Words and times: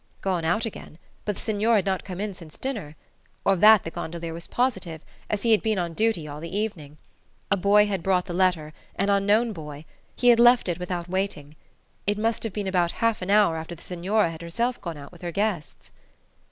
Gone 0.21 0.43
out 0.43 0.65
again? 0.65 0.97
But 1.25 1.35
the 1.35 1.43
signore 1.43 1.75
had 1.75 1.85
not 1.85 2.03
come 2.03 2.19
in 2.19 2.33
since 2.33 2.57
dinner: 2.57 2.95
of 3.45 3.59
that 3.61 3.83
the 3.83 3.91
gondolier 3.91 4.33
was 4.33 4.47
positive, 4.47 5.01
as 5.29 5.43
he 5.43 5.51
had 5.51 5.61
been 5.61 5.77
on 5.77 5.93
duty 5.93 6.27
all 6.27 6.39
the 6.39 6.57
evening. 6.57 6.97
A 7.51 7.55
boy 7.55 7.85
had 7.85 8.01
brought 8.01 8.25
the 8.25 8.33
letter 8.33 8.73
an 8.95 9.09
unknown 9.11 9.53
boy: 9.53 9.85
he 10.15 10.29
had 10.29 10.39
left 10.39 10.67
it 10.67 10.79
without 10.79 11.07
waiting. 11.07 11.55
It 12.07 12.17
must 12.17 12.41
have 12.41 12.51
been 12.51 12.65
about 12.67 12.93
half 12.93 13.21
an 13.21 13.29
hour 13.29 13.57
after 13.57 13.75
the 13.75 13.83
signora 13.83 14.31
had 14.31 14.41
herself 14.41 14.81
gone 14.81 14.97
out 14.97 15.11
with 15.11 15.21
her 15.21 15.31
guests. 15.31 15.91